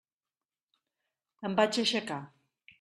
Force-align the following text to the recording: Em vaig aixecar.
Em 1.51 1.61
vaig 1.61 1.81
aixecar. 1.85 2.21